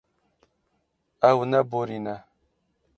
[1.29, 2.13] Ew neborîne.